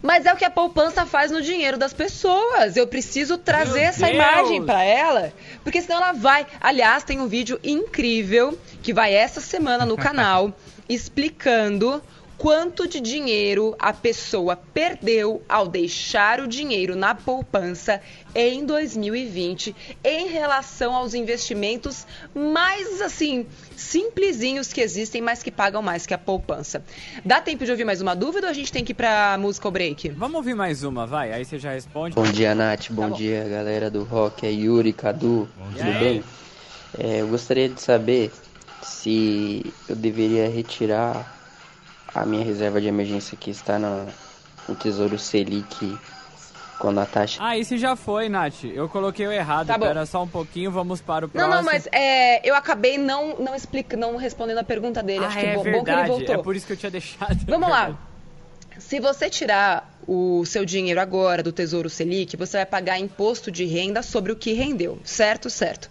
[0.01, 2.77] Mas é o que a poupança faz no dinheiro das pessoas.
[2.77, 4.15] Eu preciso trazer Meu essa Deus!
[4.15, 6.45] imagem pra ela, porque senão ela vai.
[6.61, 10.53] Aliás, tem um vídeo incrível que vai essa semana no canal
[10.87, 12.01] explicando
[12.37, 18.01] quanto de dinheiro a pessoa perdeu ao deixar o dinheiro na poupança
[18.33, 23.45] em 2020 em relação aos investimentos mais assim
[23.75, 26.83] simplesinhos que existem, mas que pagam mais que a poupança.
[27.23, 29.67] Dá tempo de ouvir mais uma dúvida ou a gente tem que ir pra música
[29.67, 30.09] ou break?
[30.09, 31.31] Vamos ouvir mais uma, vai.
[31.31, 32.15] Aí você já responde.
[32.15, 32.89] Bom dia, Nath.
[32.89, 33.15] Bom, Tá bom.
[33.15, 34.45] dia, galera do rock.
[34.45, 35.47] É Yuri, Cadu.
[35.57, 35.99] Tudo dia.
[35.99, 36.23] bem?
[36.97, 38.31] É, eu gostaria de saber
[38.81, 41.34] se eu deveria retirar
[42.15, 44.07] a minha reserva de emergência que está no,
[44.67, 45.97] no Tesouro Selic
[46.79, 48.63] quando a taxa Ah, esse já foi, Nath.
[48.65, 49.67] Eu coloquei o errado.
[49.67, 49.85] Tá bom.
[49.85, 51.55] Pera só um pouquinho, vamos para o Não, próximo.
[51.55, 55.23] não, mas é, eu acabei não não explica, não respondendo a pergunta dele.
[55.25, 55.99] Ah, Acho que é bom, bom que verdade.
[56.01, 56.35] ele voltou.
[56.35, 57.37] É por isso que eu tinha deixado.
[57.47, 57.97] Vamos lá.
[58.77, 63.63] Se você tirar o seu dinheiro agora do Tesouro Selic, você vai pagar imposto de
[63.63, 65.49] renda sobre o que rendeu, certo?
[65.49, 65.89] Certo.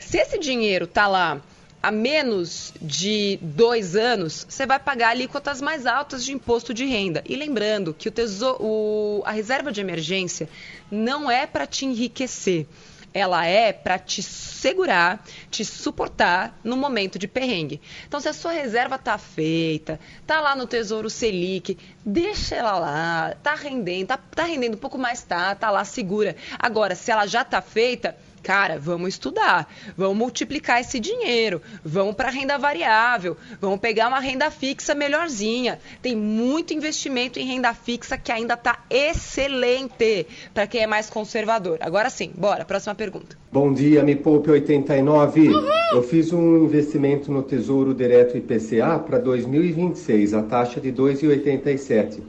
[0.00, 1.42] Se esse dinheiro tá lá
[1.82, 7.22] há menos de dois anos, você vai pagar alíquotas mais altas de imposto de renda.
[7.28, 10.48] E lembrando que o tesouro, o- a reserva de emergência
[10.90, 12.66] não é para te enriquecer.
[13.14, 17.78] Ela é para te segurar, te suportar no momento de perrengue.
[18.08, 23.34] Então, se a sua reserva tá feita, tá lá no Tesouro Selic, deixa ela lá,
[23.42, 26.36] tá rendendo, tá, tá rendendo um pouco mais, tá, tá lá segura.
[26.58, 32.30] Agora, se ela já tá feita, cara, vamos estudar, vamos multiplicar esse dinheiro, vamos para
[32.30, 35.78] renda variável, vamos pegar uma renda fixa melhorzinha.
[36.00, 41.78] Tem muito investimento em renda fixa que ainda tá excelente para quem é mais conservador.
[41.80, 43.36] Agora sim, bora, próxima pergunta.
[43.50, 45.50] Bom dia, Me Poupe 89.
[45.92, 52.20] Eu fiz um investimento no Tesouro Direto IPCA para 2026, a taxa de 2,87.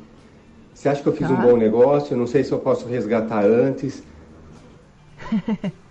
[0.74, 2.14] Você acha que eu fiz um bom negócio?
[2.14, 4.04] Eu não sei se eu posso resgatar antes.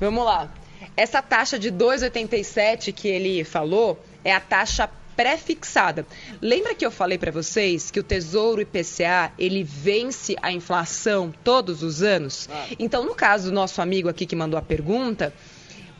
[0.00, 0.52] Vamos lá.
[0.96, 6.06] Essa taxa de 2,87 que ele falou é a taxa pré-fixada.
[6.40, 11.82] Lembra que eu falei para vocês que o Tesouro IPCA, ele vence a inflação todos
[11.82, 12.48] os anos?
[12.78, 15.32] Então, no caso do nosso amigo aqui que mandou a pergunta,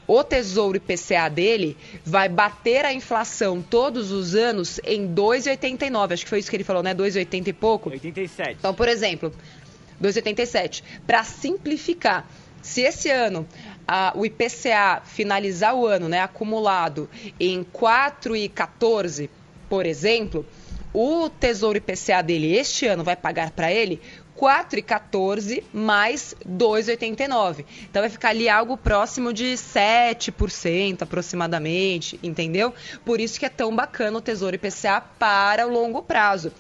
[0.07, 6.13] o Tesouro IPCA dele vai bater a inflação todos os anos em 2,89.
[6.13, 6.95] Acho que foi isso que ele falou, né?
[6.95, 7.91] 2,80 e pouco.
[7.91, 8.57] 87.
[8.59, 9.33] Então, por exemplo,
[10.03, 10.83] 2,87.
[11.07, 12.29] Para simplificar,
[12.65, 13.47] se esse ano
[13.87, 19.29] a- o IPCA finalizar o ano né, acumulado em 4,14,
[19.69, 20.47] por exemplo,
[20.93, 24.01] o Tesouro IPCA dele este ano vai pagar para ele
[24.35, 27.65] 4,14 mais 2,89.
[27.89, 32.73] Então vai ficar ali algo próximo de 7% aproximadamente, entendeu?
[33.05, 36.51] Por isso que é tão bacana o Tesouro IPCA para o longo prazo.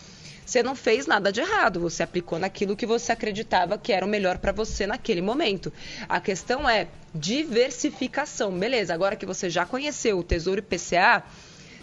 [0.44, 4.08] Você não fez nada de errado, você aplicou naquilo que você acreditava que era o
[4.08, 5.72] melhor para você naquele momento.
[6.08, 8.52] A questão é diversificação.
[8.52, 11.24] Beleza, agora que você já conheceu o Tesouro IPCA,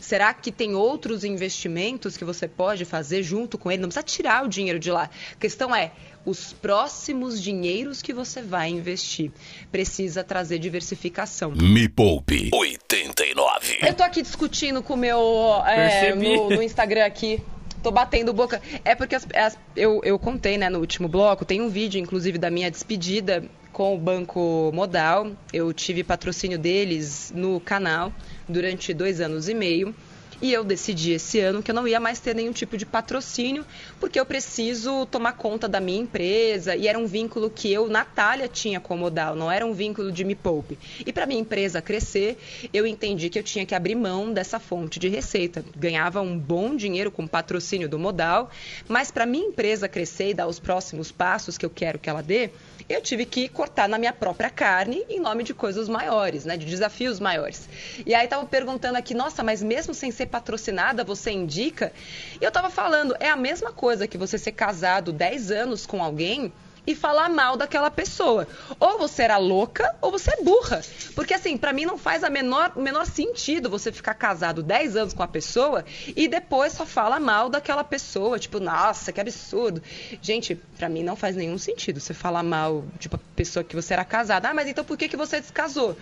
[0.02, 3.84] Será que tem outros investimentos que você pode fazer junto com ele?
[3.84, 5.12] Não precisa tirar o dinheiro de lá.
[5.32, 5.92] A questão é
[6.26, 9.32] os próximos dinheiros que você vai investir.
[9.72, 11.52] Precisa trazer diversificação.
[11.52, 13.78] Me Poupe 89.
[13.84, 17.40] Eu tô aqui discutindo com o meu é, no, no Instagram aqui
[17.82, 18.62] tô batendo boca.
[18.86, 22.38] É porque as, as, eu, eu contei, né, no último bloco, tem um vídeo, inclusive,
[22.38, 25.32] da minha despedida com o Banco Modal.
[25.52, 28.14] Eu tive patrocínio deles no canal
[28.48, 29.96] durante dois anos e meio.
[30.42, 33.64] E eu decidi esse ano que eu não ia mais ter nenhum tipo de patrocínio,
[34.00, 36.76] porque eu preciso tomar conta da minha empresa.
[36.76, 40.12] E era um vínculo que eu, Natália, tinha com o Modal, não era um vínculo
[40.12, 40.80] de me poupe.
[41.06, 42.40] E para minha empresa crescer,
[42.74, 45.64] eu entendi que eu tinha que abrir mão dessa fonte de receita.
[45.76, 48.50] Ganhava um bom dinheiro com patrocínio do Modal,
[48.88, 52.24] mas para minha empresa crescer e dar os próximos passos que eu quero que ela
[52.24, 52.50] dê,
[52.90, 56.66] eu tive que cortar na minha própria carne em nome de coisas maiores, né, de
[56.66, 57.68] desafios maiores.
[58.06, 61.92] E aí estavam perguntando aqui, nossa, mas mesmo sem ser patrocinada, você indica?
[62.40, 66.04] E eu estava falando, é a mesma coisa que você ser casado 10 anos com
[66.04, 66.52] alguém
[66.86, 68.48] e falar mal daquela pessoa.
[68.80, 70.82] Ou você era louca ou você é burra.
[71.16, 74.96] Porque assim, para mim não faz a menor, o menor sentido você ficar casado 10
[74.96, 79.82] anos com a pessoa e depois só fala mal daquela pessoa, tipo, nossa, que absurdo.
[80.22, 83.94] Gente, para mim não faz nenhum sentido você falar mal de uma pessoa que você
[83.94, 84.50] era casada.
[84.50, 85.96] Ah, mas então por que que você descasou?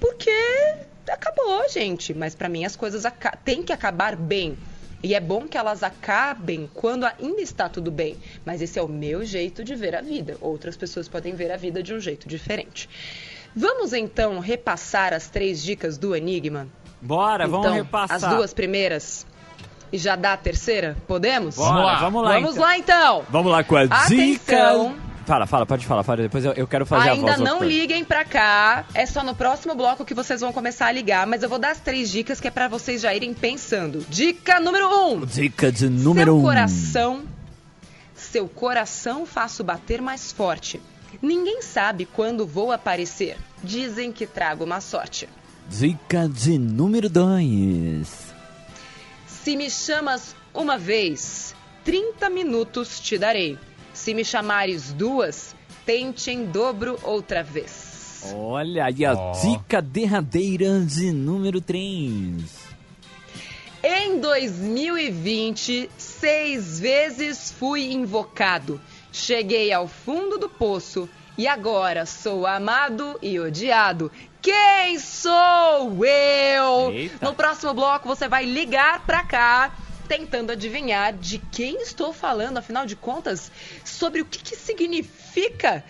[0.00, 0.30] Porque
[1.08, 3.04] acabou, gente, mas para mim as coisas
[3.44, 4.56] têm que acabar bem.
[5.04, 8.16] E é bom que elas acabem quando ainda está tudo bem.
[8.42, 10.38] Mas esse é o meu jeito de ver a vida.
[10.40, 12.88] Outras pessoas podem ver a vida de um jeito diferente.
[13.54, 16.66] Vamos então repassar as três dicas do Enigma?
[17.02, 18.16] Bora, então, vamos repassar.
[18.16, 19.26] As duas primeiras.
[19.92, 20.96] E já dá a terceira?
[21.06, 21.56] Podemos?
[21.56, 22.32] Bora, vamos lá.
[22.32, 22.62] Vamos então.
[22.62, 23.24] lá então.
[23.28, 24.16] Vamos lá com a Atenção.
[24.16, 26.22] dica Fala, fala, pode falar, fala.
[26.22, 27.38] Depois eu, eu quero fazer Ainda a voz.
[27.48, 28.84] Ainda não liguem pra cá.
[28.94, 31.26] É só no próximo bloco que vocês vão começar a ligar.
[31.26, 34.04] Mas eu vou dar as três dicas que é para vocês já irem pensando.
[34.08, 35.24] Dica número um.
[35.24, 36.42] Dica de número seu um.
[36.42, 37.22] coração.
[38.14, 40.80] Seu coração faço bater mais forte.
[41.22, 43.36] Ninguém sabe quando vou aparecer.
[43.62, 45.28] Dizem que trago uma sorte.
[45.68, 48.34] Dica de número dois.
[49.26, 53.58] Se me chamas uma vez, 30 minutos te darei.
[53.94, 55.54] Se me chamares duas,
[55.86, 58.34] tente em dobro outra vez.
[58.34, 59.32] Olha, aí a oh.
[59.40, 62.64] dica derradeira de número 3.
[63.82, 68.80] Em 2020, seis vezes fui invocado.
[69.12, 74.10] Cheguei ao fundo do poço e agora sou amado e odiado.
[74.42, 76.90] Quem sou eu?
[76.90, 77.24] Eita.
[77.24, 79.72] No próximo bloco você vai ligar pra cá
[80.14, 83.50] tentando adivinhar de quem estou falando, afinal de contas,
[83.84, 85.82] sobre o que, que significa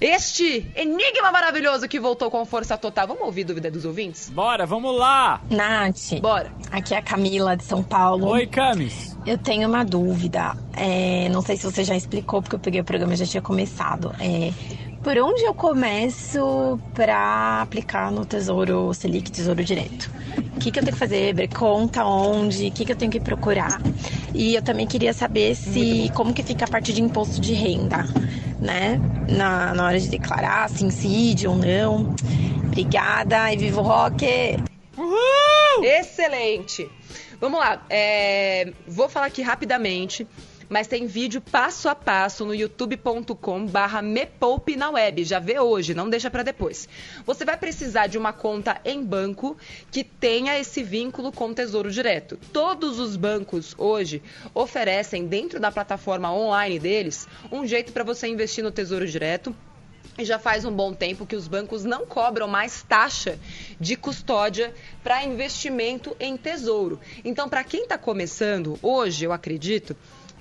[0.00, 3.06] este enigma maravilhoso que voltou com força total.
[3.06, 4.30] Vamos ouvir dúvida dos ouvintes?
[4.30, 5.40] Bora, vamos lá!
[5.48, 6.20] Nath.
[6.20, 6.52] Bora.
[6.72, 8.26] Aqui é a Camila de São Paulo.
[8.26, 9.16] Oi, Camis.
[9.24, 10.56] Eu tenho uma dúvida.
[10.76, 13.42] É, não sei se você já explicou, porque eu peguei o programa e já tinha
[13.42, 14.12] começado.
[14.18, 14.52] É,
[15.08, 20.10] por onde eu começo para aplicar no Tesouro Selic, Tesouro Direto?
[20.54, 21.48] O que, que eu tenho que fazer?
[21.48, 22.68] Conta onde?
[22.68, 23.80] O que, que eu tenho que procurar?
[24.34, 28.04] E eu também queria saber se como que fica a parte de imposto de renda,
[28.60, 29.00] né?
[29.30, 32.14] Na, na hora de declarar, se incide ou não.
[32.66, 34.26] Obrigada e viva o rock!
[34.94, 35.84] Uhul!
[35.84, 36.86] Excelente!
[37.40, 40.26] Vamos lá, é, vou falar aqui rapidamente
[40.68, 45.24] mas tem vídeo passo a passo no youtube.com barra mepoupe na web.
[45.24, 46.88] Já vê hoje, não deixa para depois.
[47.24, 49.56] Você vai precisar de uma conta em banco
[49.90, 52.38] que tenha esse vínculo com o Tesouro Direto.
[52.52, 54.22] Todos os bancos hoje
[54.54, 59.54] oferecem dentro da plataforma online deles um jeito para você investir no Tesouro Direto
[60.18, 63.38] e já faz um bom tempo que os bancos não cobram mais taxa
[63.78, 66.98] de custódia para investimento em tesouro.
[67.24, 69.96] Então, para quem está começando, hoje eu acredito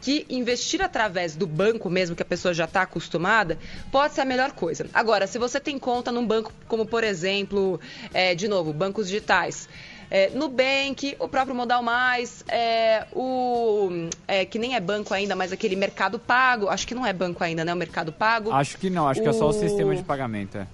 [0.08, 3.58] que investir através do banco mesmo, que a pessoa já está acostumada,
[3.91, 4.88] pode ser a melhor coisa.
[4.93, 7.78] Agora, se você tem conta num banco como, por exemplo,
[8.13, 9.67] é, de novo, bancos digitais,
[10.10, 15.52] é, Nubank, o próprio Modal Mais, é, o é, que nem é banco ainda, mas
[15.52, 17.74] aquele Mercado Pago, acho que não é banco ainda, né?
[17.74, 18.54] O Mercado Pago.
[18.54, 19.24] Acho que não, acho o...
[19.24, 20.58] que é só o sistema de pagamento.
[20.58, 20.67] É.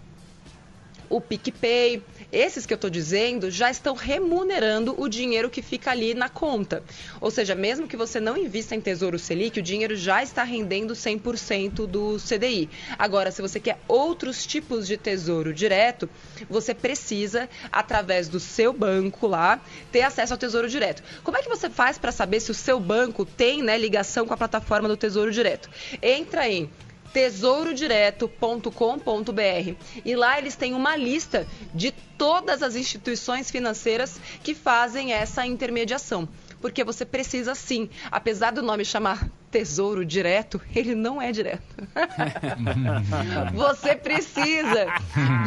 [1.10, 6.13] o PicPay, esses que eu estou dizendo já estão remunerando o dinheiro que fica ali
[6.15, 6.84] na conta.
[7.22, 10.93] Ou seja, mesmo que você não invista em Tesouro Selic, o dinheiro já está rendendo
[10.93, 12.69] 100% do CDI.
[12.98, 16.10] Agora, se você quer outros tipos de tesouro direto,
[16.50, 21.04] você precisa, através do seu banco lá, ter acesso ao Tesouro Direto.
[21.24, 24.34] Como é que você faz para saber se o seu banco tem né, ligação com
[24.34, 25.69] a plataforma do Tesouro Direto?
[26.02, 26.69] Entra em
[27.13, 29.76] tesourodireto.com.br.
[30.04, 36.28] E lá eles têm uma lista de todas as instituições financeiras que fazem essa intermediação.
[36.60, 41.62] Porque você precisa sim, apesar do nome chamar Tesouro Direto, ele não é direto.
[43.54, 44.88] você precisa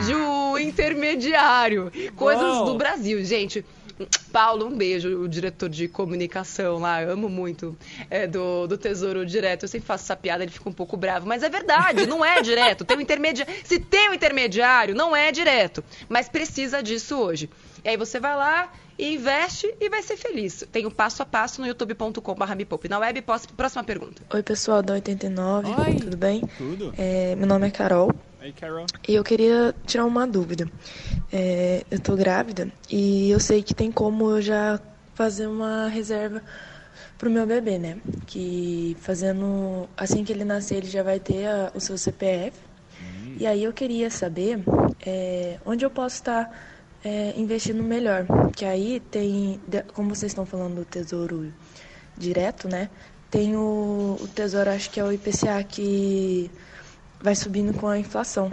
[0.05, 1.91] de um intermediário.
[2.15, 3.65] Coisas do Brasil, gente.
[4.33, 7.77] Paulo, um beijo, o diretor de comunicação lá, amo muito
[8.11, 9.63] é, do, do Tesouro Direto.
[9.65, 12.43] Eu sempre faço essa piada, ele fica um pouco bravo, mas é verdade, não é
[12.43, 12.85] direto.
[12.85, 13.55] Tem um intermediário.
[13.65, 17.49] Se tem um intermediário, não é direto, mas precisa disso hoje.
[17.85, 20.65] E aí você vai lá, e investe e vai ser feliz.
[20.73, 22.89] Tem o passo a passo no youtube.com.br me poupe.
[22.89, 23.23] Na web,
[23.57, 24.23] próxima pergunta.
[24.33, 25.95] Oi, pessoal da 89, Oi.
[25.97, 26.43] tudo bem?
[26.57, 26.95] Tudo.
[26.97, 28.87] É, meu nome é Carol Aí, Carol.
[29.09, 30.69] e eu queria tirar uma dúvida.
[31.33, 34.81] É, eu tô grávida e eu sei que tem como eu já
[35.15, 36.43] fazer uma reserva
[37.19, 37.97] pro meu bebê, né?
[38.27, 42.57] Que fazendo, assim que ele nascer, ele já vai ter a- o seu CPF.
[43.39, 44.61] E aí eu queria saber
[45.05, 46.76] é, onde eu posso estar
[47.07, 48.27] é, investindo melhor.
[48.55, 49.61] Que aí tem,
[49.95, 51.53] como vocês estão falando do tesouro
[52.19, 52.89] direto, né?
[53.31, 56.51] Tem o, o tesouro, acho que é o IPCA, que
[57.21, 58.49] vai subindo com a inflação.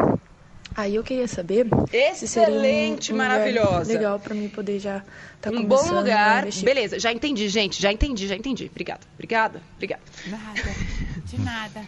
[0.76, 1.84] Aí eu queria saber se um-
[2.26, 3.94] Excelente, um lugar maravilhosa.
[3.94, 5.04] legal para mim poder já
[5.36, 6.46] estar um começando bom lugar.
[6.63, 7.80] Beleza, já entendi, gente.
[7.82, 8.70] Já entendi, já entendi.
[8.72, 10.02] Obrigada, obrigada, obrigada.
[10.28, 10.76] Nada,
[11.26, 11.82] de nada.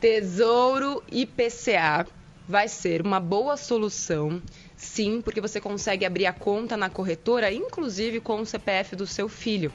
[0.00, 2.06] Tesouro IPCA
[2.48, 4.42] vai ser uma boa solução,
[4.74, 9.28] sim, porque você consegue abrir a conta na corretora, inclusive com o CPF do seu
[9.28, 9.70] filho.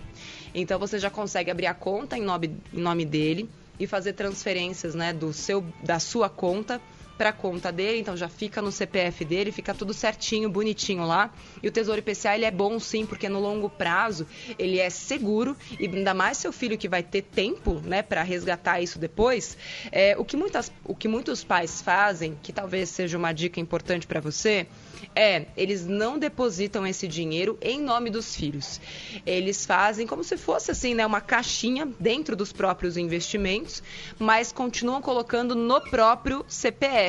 [0.56, 3.48] Então você já consegue abrir a conta em nome, em nome dele
[3.80, 6.82] e fazer transferências né, do seu, da sua conta
[7.18, 11.34] para conta dele, então já fica no CPF dele, fica tudo certinho, bonitinho lá.
[11.62, 15.56] E o Tesouro IPCA ele é bom sim, porque no longo prazo ele é seguro
[15.80, 19.58] e ainda mais seu filho que vai ter tempo, né, para resgatar isso depois.
[19.92, 24.08] É, o que muitas, o que muitos pais fazem, que talvez seja uma dica importante
[24.08, 24.68] para você,
[25.16, 28.80] é eles não depositam esse dinheiro em nome dos filhos.
[29.26, 33.84] Eles fazem como se fosse assim, né, uma caixinha dentro dos próprios investimentos,
[34.18, 37.03] mas continuam colocando no próprio CPF.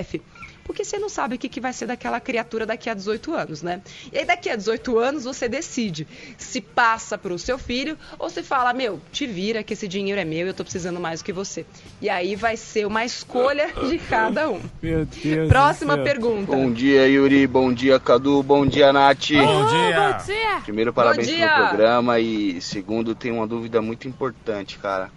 [0.65, 3.63] Porque você não sabe o que, que vai ser daquela criatura daqui a 18 anos,
[3.63, 3.83] né?
[4.11, 8.31] E aí daqui a 18 anos você decide se passa para o seu filho ou
[8.31, 11.21] se fala, meu, te vira que esse dinheiro é meu e eu tô precisando mais
[11.21, 11.67] do que você.
[12.01, 14.61] E aí vai ser uma escolha de cada um.
[14.83, 15.49] Meu Deus.
[15.49, 16.53] Próxima pergunta.
[16.53, 17.47] Bom dia, Yuri.
[17.47, 18.43] Bom dia, Cadu.
[18.43, 19.31] Bom dia, Nath.
[19.33, 20.61] Bom dia.
[20.63, 21.49] Primeiro, parabéns dia.
[21.49, 22.19] pelo programa.
[22.21, 25.11] E segundo, tenho uma dúvida muito importante, cara.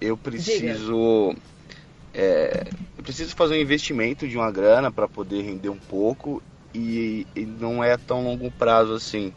[0.00, 1.34] Eu preciso.
[2.14, 2.66] É,
[2.98, 6.42] eu preciso fazer um investimento de uma grana para poder render um pouco.
[6.74, 9.32] E, e não é tão longo prazo assim.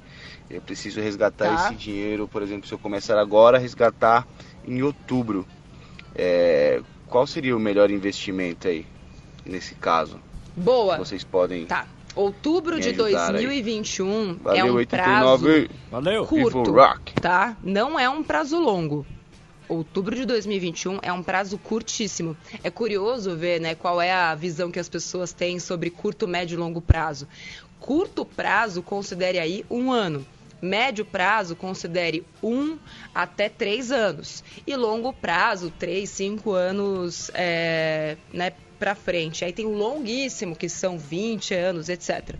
[0.49, 1.65] Eu preciso resgatar Tá.
[1.65, 4.25] esse dinheiro, por exemplo, se eu começar agora, resgatar
[4.65, 5.45] em outubro.
[6.15, 8.85] É, qual seria o melhor investimento aí,
[9.45, 10.19] nesse caso?
[10.55, 10.97] Boa.
[10.97, 11.65] Vocês podem.
[11.65, 11.87] Tá.
[12.15, 13.43] Outubro de ajudar aí.
[13.45, 15.67] 2021 é Valeu, um 89.
[15.67, 16.25] prazo Valeu.
[16.25, 16.73] curto,
[17.21, 17.57] tá?
[17.61, 19.05] Não é um prazo longo.
[19.67, 22.37] Outubro de 2021 é um prazo curtíssimo.
[22.63, 26.55] É curioso ver, né, qual é a visão que as pessoas têm sobre curto, médio
[26.55, 27.27] e longo prazo.
[27.79, 30.25] Curto prazo, considere aí um ano.
[30.61, 32.77] Médio prazo, considere um
[33.13, 34.43] até três anos.
[34.65, 39.43] E longo prazo, três, cinco anos é, né, para frente.
[39.43, 42.35] Aí tem o longuíssimo, que são 20 anos, etc.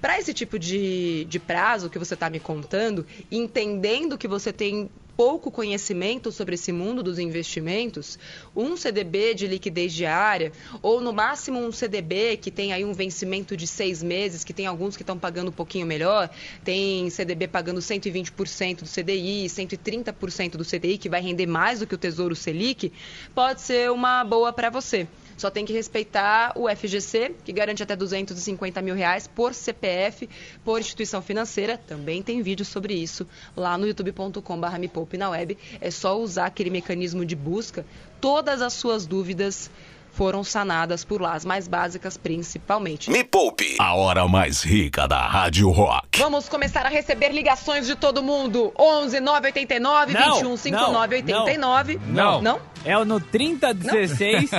[0.00, 4.88] Para esse tipo de, de prazo que você está me contando, entendendo que você tem
[5.18, 8.16] pouco conhecimento sobre esse mundo dos investimentos,
[8.54, 13.56] um CDB de liquidez diária, ou no máximo um CDB que tem aí um vencimento
[13.56, 16.30] de seis meses, que tem alguns que estão pagando um pouquinho melhor,
[16.62, 21.96] tem CDB pagando 120% do CDI, 130% do CDI, que vai render mais do que
[21.96, 22.92] o Tesouro Selic,
[23.34, 25.08] pode ser uma boa para você.
[25.38, 30.28] Só tem que respeitar o FGC, que garante até 250 mil reais por CPF,
[30.64, 31.78] por instituição financeira.
[31.78, 35.56] Também tem vídeo sobre isso lá no youtube.com.br me poupe na web.
[35.80, 37.86] É só usar aquele mecanismo de busca.
[38.20, 39.70] Todas as suas dúvidas
[40.18, 43.08] foram sanadas por lá, as mais básicas principalmente.
[43.08, 46.18] Me Poupe, a hora mais rica da Rádio Rock.
[46.18, 48.72] Vamos começar a receber ligações de todo mundo.
[48.76, 52.00] 11 989 Não, 21 59 89.
[52.08, 52.42] Não.
[52.42, 52.60] Não?
[52.84, 54.50] É o no 3016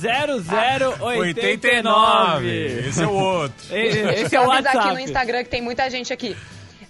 [0.00, 1.20] 0089.
[1.20, 2.88] 89.
[2.88, 3.56] Esse é o outro.
[3.70, 4.78] Esse, esse é o WhatsApp.
[4.78, 6.36] aqui no Instagram que tem muita gente aqui.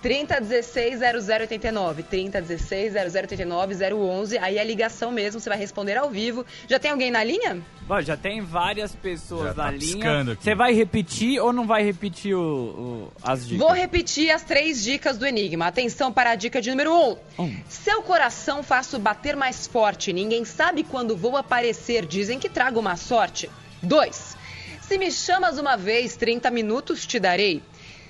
[0.02, 2.04] 30 16 0089.
[2.04, 4.38] 30 16 0089 011.
[4.38, 6.45] Aí é ligação mesmo, você vai responder ao vivo.
[6.68, 7.62] Já tem alguém na linha?
[7.88, 9.80] Bom, já tem várias pessoas Já tá na linha.
[9.95, 10.43] piscando aqui.
[10.43, 13.58] Você vai repetir ou não vai repetir o, o- as dicas?
[13.60, 15.68] Vou repetir as três dicas do Enigma.
[15.68, 16.93] Atenção para a dica de número
[17.38, 17.43] 1.
[17.43, 17.58] Um.
[17.68, 20.14] Seu coração faço bater mais forte.
[20.14, 22.06] Ninguém sabe quando vou aparecer.
[22.06, 23.50] Dizem que trago uma sorte.
[23.82, 24.38] 2.
[24.82, 27.62] Se me chamas uma vez, 30 minutos te darei.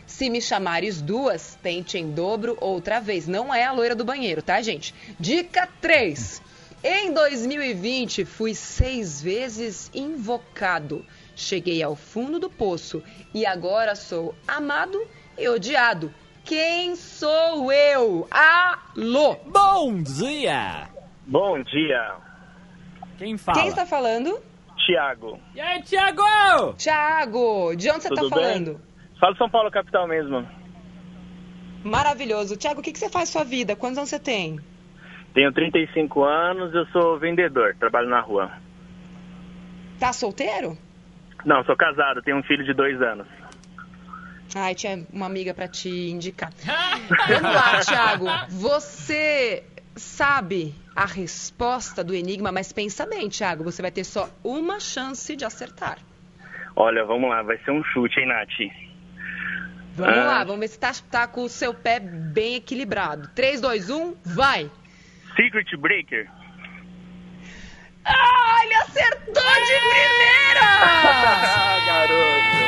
[0.10, 3.28] Se me chamares duas, tente em dobro outra vez.
[3.28, 4.94] Não é a loira do banheiro, tá, gente?
[5.20, 6.42] Dica 3.
[6.84, 11.06] Em 2020, fui seis vezes invocado.
[11.36, 13.04] Cheguei ao fundo do poço
[13.34, 15.00] e agora sou amado
[15.38, 16.12] e odiado.
[16.44, 18.28] Quem sou eu?
[18.32, 19.36] Alô?
[19.46, 20.90] Bom dia!
[21.28, 22.16] Bom dia,
[23.20, 23.60] Quem fala?
[23.60, 24.42] Quem está falando?
[24.86, 25.40] Tiago.
[25.54, 26.74] E aí, Thiago?
[26.76, 28.30] Tiago, de onde você está bem?
[28.32, 28.89] falando?
[29.20, 30.48] Fala São Paulo, capital mesmo.
[31.84, 32.58] Maravilhoso.
[32.58, 33.76] Tiago, o que, que você faz na sua vida?
[33.76, 34.60] Quantos anos você tem?
[35.34, 38.52] Tenho 35 anos, eu sou vendedor, trabalho na rua.
[40.00, 40.78] Tá solteiro?
[41.46, 43.28] Não, sou casado, tenho um filho de dois anos.
[44.56, 46.52] Ai, tinha uma amiga pra te indicar.
[47.28, 48.26] Vamos lá, Thiago.
[48.50, 49.64] Você
[49.96, 53.64] sabe a resposta do enigma, mas pensa bem, Thiago.
[53.64, 56.00] Você vai ter só uma chance de acertar.
[56.76, 58.89] Olha, vamos lá, vai ser um chute, hein, Nath?
[60.00, 60.24] Vamos Ah.
[60.24, 63.30] lá, vamos ver se tá, tá com o seu pé bem equilibrado.
[63.36, 64.70] 3, 2, 1, vai!
[65.36, 66.28] Secret Breaker.
[68.06, 70.62] Ah, ele acertou de primeira!
[70.64, 72.60] Ah, garoto.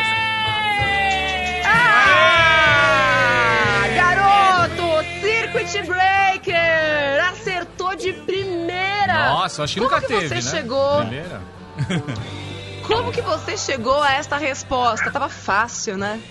[3.73, 5.03] Ah, garoto!
[5.21, 7.23] Circuit Breaker!
[7.31, 9.29] Acertou de primeira!
[9.29, 10.41] Nossa, acho que Como nunca que teve, você né?
[10.41, 10.99] chegou?
[10.99, 11.41] Primeira.
[12.87, 15.09] Como que você chegou a esta resposta?
[15.11, 16.21] Tava fácil, né?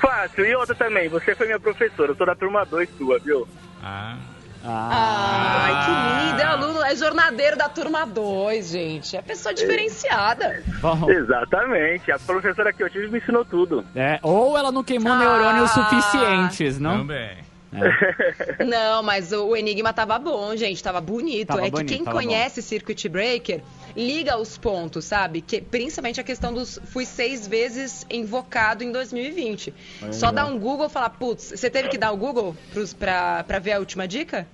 [0.00, 3.46] Fácil, e outra também, você foi minha professora, eu tô da turma 2 sua, viu?
[3.82, 4.16] Ah.
[4.62, 6.40] Ai, que lindo!
[6.42, 9.16] É aluno, é jornadeiro da turma 2, gente.
[9.16, 10.62] É pessoa diferenciada.
[10.82, 13.84] Bom, Exatamente, a professora que eu tive me ensinou tudo.
[13.96, 15.88] é, ou ela não queimou neurônios Ah.
[15.88, 16.98] suficientes, não?
[16.98, 17.38] Também.
[18.66, 20.82] Não, mas o, o Enigma tava bom, gente.
[20.82, 21.46] Tava bonito.
[21.46, 23.60] Tava é bonito, que quem conhece Circuit Breaker
[23.96, 25.40] liga os pontos, sabe?
[25.40, 26.80] Que, principalmente a questão dos.
[26.86, 29.74] Fui seis vezes invocado em 2020.
[30.12, 33.44] Só dar um Google e falar, putz, você teve que dar o Google pros, pra,
[33.44, 34.46] pra ver a última dica?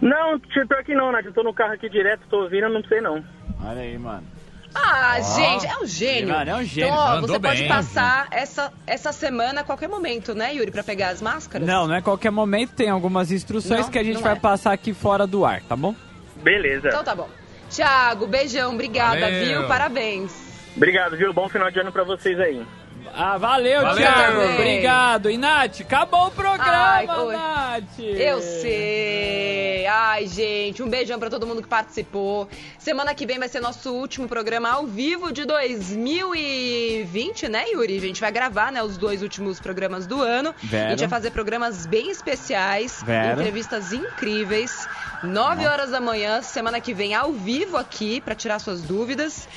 [0.00, 3.00] Não, pior que não, Nath, eu tô no carro aqui direto, tô ouvindo, não sei
[3.00, 3.24] não.
[3.62, 4.26] Olha aí, mano.
[4.74, 6.28] Ah, Ó, gente, é um gênio.
[6.28, 6.92] Mano, é um gênio.
[6.92, 7.68] Então, ó, você pode bem.
[7.68, 11.66] passar essa, essa semana a qualquer momento, né, Yuri, pra pegar as máscaras?
[11.66, 14.36] Não, não é qualquer momento, tem algumas instruções Não, que a gente vai é.
[14.36, 15.94] passar aqui fora do ar, tá bom?
[16.36, 16.88] Beleza.
[16.88, 17.28] Então tá bom.
[17.70, 19.44] Tiago, beijão, obrigada, Valeu.
[19.46, 19.68] viu?
[19.68, 20.32] Parabéns.
[20.76, 21.32] Obrigado, viu?
[21.32, 22.66] Bom final de ano pra vocês aí.
[23.14, 23.96] Ah, valeu, Valeu.
[23.96, 24.40] Thiago.
[24.40, 24.54] Também.
[24.54, 25.30] Obrigado.
[25.30, 27.06] E Nath, acabou o programa, Ai.
[27.06, 27.98] Nath.
[27.98, 29.86] Eu sei.
[29.86, 32.48] Ai, gente, um beijão pra todo mundo que participou.
[32.78, 37.96] Semana que vem vai ser nosso último programa ao vivo de 2020, né, Yuri?
[37.96, 40.54] A gente vai gravar, né, os dois últimos programas do ano.
[40.62, 40.86] Vero.
[40.86, 43.40] A gente vai fazer programas bem especiais, Vero.
[43.40, 44.86] entrevistas incríveis.
[45.22, 49.48] 9 horas da manhã, semana que vem, ao vivo aqui, pra tirar suas dúvidas.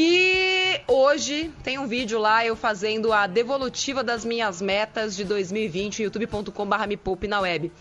[0.00, 6.04] E hoje tem um vídeo lá eu fazendo a devolutiva das minhas metas de 2020,
[6.04, 7.72] youtube.com.br me poupe na web.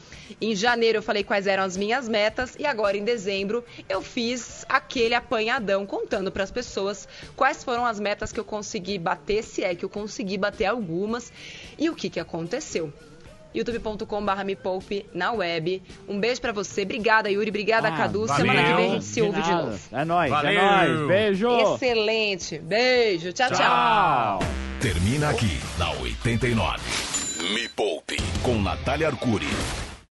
[0.42, 4.66] Em janeiro eu falei quais eram as minhas metas e agora em dezembro eu fiz
[4.68, 9.64] aquele apanhadão contando para as pessoas quais foram as metas que eu consegui bater, se
[9.64, 11.32] é que eu consegui bater algumas
[11.78, 12.92] e o que, que aconteceu
[13.58, 15.82] youtube.com.br me poupe na web.
[16.08, 16.84] Um beijo pra você.
[16.84, 17.50] Obrigada, Yuri.
[17.50, 18.26] Obrigada, Ah, Cadu.
[18.28, 18.36] valeu.
[18.46, 19.64] Semana que vem a gente se De ouve de nada.
[19.64, 19.80] novo.
[19.92, 20.52] É nóis, Valeu.
[20.62, 21.08] é nóis.
[21.08, 21.50] Beijo.
[21.74, 22.60] Excelente.
[22.60, 23.34] Beijo.
[23.34, 23.48] tchau.
[23.50, 23.58] tchau.
[23.58, 24.40] Tchau.
[24.80, 26.82] Termina aqui na 89.
[27.54, 29.48] Me Poupe com Natália Arcuri.